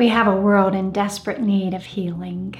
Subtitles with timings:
[0.00, 2.54] We have a world in desperate need of healing.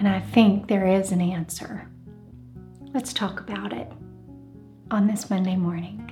[0.00, 1.88] And I think there is an answer.
[2.92, 3.86] Let's talk about it
[4.90, 6.02] on this Monday morning.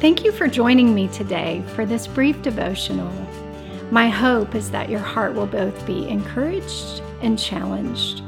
[0.00, 3.12] Thank you for joining me today for this brief devotional.
[3.90, 8.22] My hope is that your heart will both be encouraged and challenged.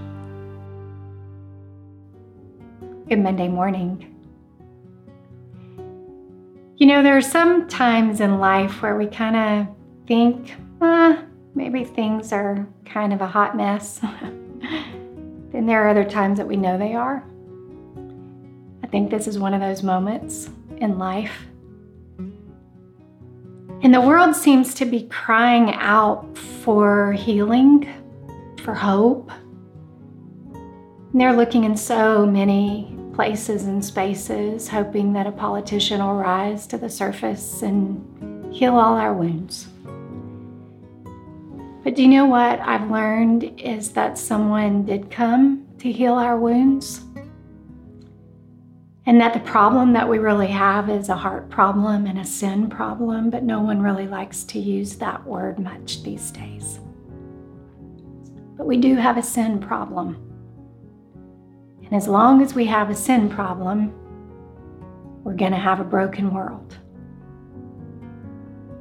[3.09, 4.14] Good Monday morning.
[6.85, 9.75] You know, there are some times in life where we kind of
[10.07, 11.25] think, ah,
[11.55, 14.01] maybe things are kind of a hot mess.
[15.51, 17.25] then there are other times that we know they are.
[18.83, 21.47] I think this is one of those moments in life.
[23.81, 27.89] And the world seems to be crying out for healing,
[28.63, 29.31] for hope.
[30.53, 36.67] And they're looking in so many places and spaces, hoping that a politician will rise
[36.67, 39.69] to the surface and heal all our wounds.
[41.85, 46.39] But do you know what I've learned is that someone did come to heal our
[46.39, 47.03] wounds?
[49.07, 52.71] And that the problem that we really have is a heart problem and a sin
[52.71, 56.81] problem, but no one really likes to use that word much these days.
[58.57, 60.34] But we do have a sin problem.
[61.95, 63.95] And as long as we have a sin problem,
[65.23, 66.77] we're going to have a broken world.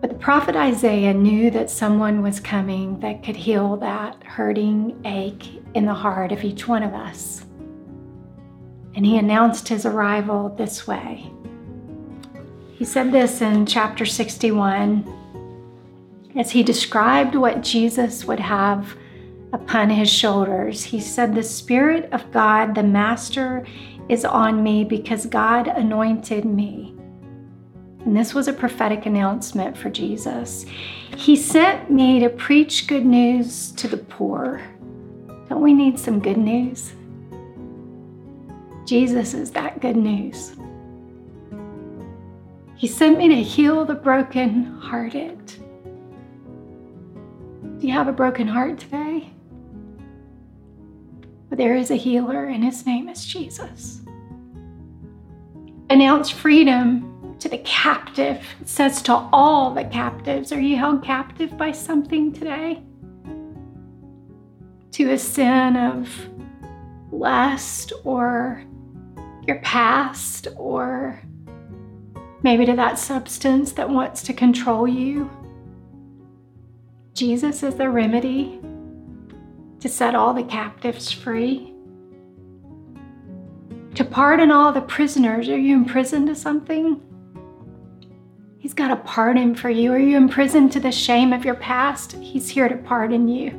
[0.02, 5.62] But the prophet Isaiah knew that someone was coming that could heal that hurting ache
[5.76, 7.46] in the heart of each one of us.
[8.96, 11.32] And he announced his arrival this way.
[12.72, 15.06] He said this in chapter 61
[16.36, 18.98] as he described what Jesus would have
[19.54, 20.84] upon his shoulders.
[20.84, 23.66] He said, The Spirit of God, the Master,
[24.10, 26.94] is on me because God anointed me
[28.06, 30.66] and this was a prophetic announcement for Jesus.
[31.16, 34.62] He sent me to preach good news to the poor.
[35.48, 36.94] Don't we need some good news?
[38.86, 40.54] Jesus is that good news.
[42.76, 45.54] He sent me to heal the broken-hearted.
[47.80, 49.33] Do you have a broken heart today?
[51.54, 54.02] But there is a healer, and his name is Jesus.
[55.92, 58.44] Announce freedom to the captive.
[58.60, 62.82] It says to all the captives, Are you held captive by something today?
[64.94, 66.10] To a sin of
[67.12, 68.64] lust or
[69.46, 71.22] your past or
[72.42, 75.30] maybe to that substance that wants to control you.
[77.14, 78.60] Jesus is the remedy
[79.84, 81.74] to set all the captives free.
[83.96, 85.50] To pardon all the prisoners.
[85.50, 87.02] Are you imprisoned to something?
[88.60, 89.92] He's got a pardon for you.
[89.92, 92.14] Are you imprisoned to the shame of your past?
[92.14, 93.52] He's here to pardon you.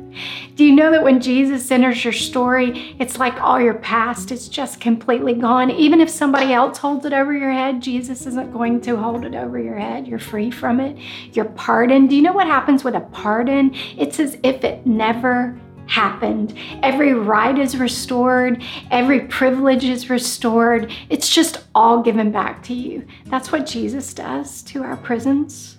[0.55, 4.49] Do you know that when Jesus enters your story, it's like all your past is
[4.49, 5.69] just completely gone?
[5.69, 9.35] Even if somebody else holds it over your head, Jesus isn't going to hold it
[9.35, 10.07] over your head.
[10.07, 10.97] You're free from it.
[11.33, 12.09] You're pardoned.
[12.09, 13.75] Do you know what happens with a pardon?
[13.95, 15.55] It's as if it never
[15.87, 16.57] happened.
[16.83, 20.91] Every right is restored, every privilege is restored.
[21.09, 23.05] It's just all given back to you.
[23.25, 25.77] That's what Jesus does to our prisons.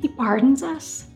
[0.00, 1.06] He pardons us.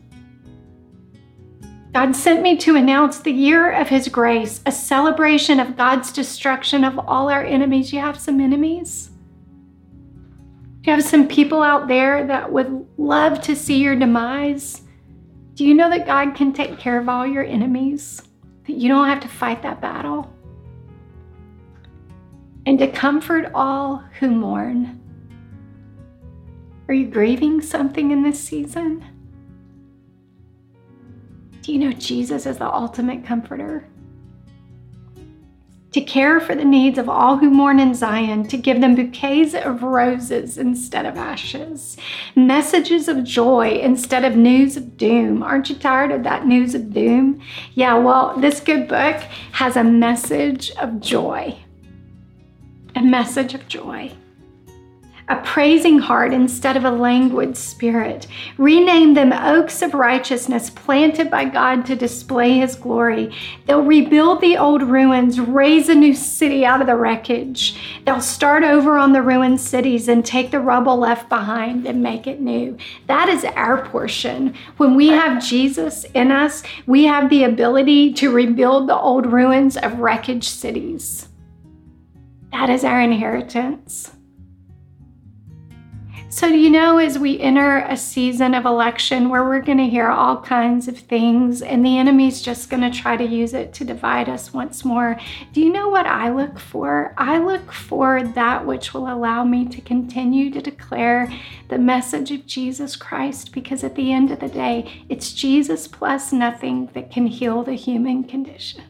[1.93, 6.83] God sent me to announce the year of His grace, a celebration of God's destruction
[6.83, 7.91] of all our enemies.
[7.91, 9.09] You have some enemies?
[10.83, 14.83] You have some people out there that would love to see your demise?
[15.59, 18.21] Do you know that God can take care of all your enemies?
[18.65, 20.33] That you don't have to fight that battle?
[22.65, 25.01] And to comfort all who mourn.
[26.87, 29.03] Are you grieving something in this season?
[31.61, 33.85] Do you know Jesus is the ultimate comforter?
[35.91, 39.53] To care for the needs of all who mourn in Zion, to give them bouquets
[39.53, 41.97] of roses instead of ashes,
[42.35, 45.41] messages of joy instead of news of doom.
[45.41, 47.41] Aren't you tired of that news of doom?
[47.73, 49.17] Yeah, well, this good book
[49.53, 51.57] has a message of joy.
[52.95, 54.11] A message of joy
[55.29, 58.25] a praising heart instead of a languid spirit.
[58.57, 63.31] Rename them oaks of righteousness planted by God to display his glory.
[63.65, 67.77] They'll rebuild the old ruins, raise a new city out of the wreckage.
[68.05, 72.25] They'll start over on the ruined cities and take the rubble left behind and make
[72.25, 72.75] it new.
[73.05, 74.55] That is our portion.
[74.77, 79.77] When we have Jesus in us, we have the ability to rebuild the old ruins
[79.77, 81.27] of wreckage cities.
[82.51, 84.11] That is our inheritance.
[86.31, 90.09] So, you know, as we enter a season of election where we're going to hear
[90.09, 93.83] all kinds of things and the enemy's just going to try to use it to
[93.83, 95.19] divide us once more,
[95.53, 97.15] do you know what I look for?
[97.17, 101.33] I look for that which will allow me to continue to declare
[101.67, 106.31] the message of Jesus Christ because at the end of the day, it's Jesus plus
[106.31, 108.83] nothing that can heal the human condition.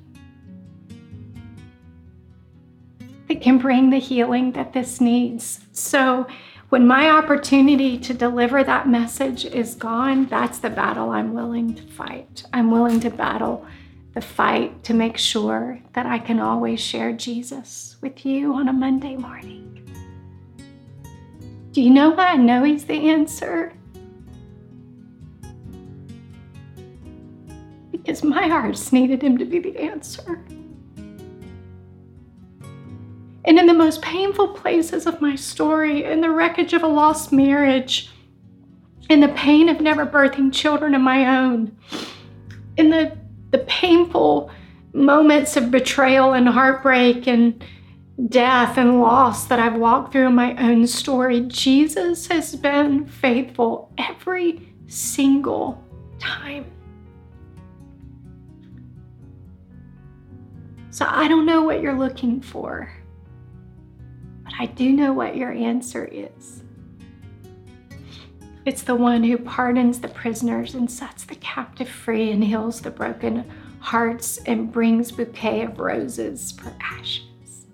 [3.30, 5.62] That can bring the healing that this needs.
[5.72, 6.28] So,
[6.70, 11.82] when my opportunity to deliver that message is gone, that's the battle I'm willing to
[11.82, 12.44] fight.
[12.54, 13.66] I'm willing to battle
[14.14, 18.74] the fight to make sure that I can always share Jesus with you on a
[18.74, 19.66] Monday morning.
[21.72, 23.74] Do you know why I know He's the answer?
[27.92, 30.40] Because my hearts needed Him to be the answer.
[33.50, 37.34] And in the most painful places of my story, in the wreckage of a lost
[37.34, 38.12] marriage,
[39.10, 41.76] in the pain of never birthing children of my own,
[42.78, 43.18] in the,
[43.50, 44.52] the painful
[44.94, 47.66] moments of betrayal and heartbreak and
[48.28, 53.92] death and loss that I've walked through in my own story, Jesus has been faithful
[53.98, 55.84] every single
[56.20, 56.66] time.
[60.92, 62.94] So I don't know what you're looking for.
[64.60, 66.64] I do know what your answer is.
[68.66, 72.92] It's the one who pardons the prisoners and sets the captive free and heals the
[72.92, 77.68] broken hearts and brings bouquet of roses for ashes.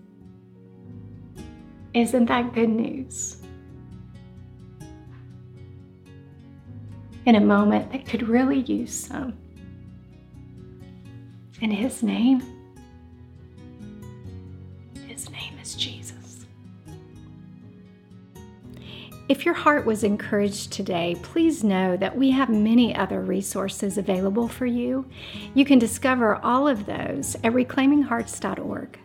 [1.96, 3.42] Isn't that good news?
[7.26, 9.34] In a moment that could really use some.
[11.62, 12.55] In his name,
[19.28, 24.48] If your heart was encouraged today, please know that we have many other resources available
[24.48, 25.06] for you.
[25.56, 29.00] You can discover all of those at reclaiminghearts.org.